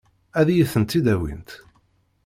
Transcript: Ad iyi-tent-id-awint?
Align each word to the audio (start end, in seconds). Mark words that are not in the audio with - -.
Ad 0.39 0.47
iyi-tent-id-awint? 0.49 1.49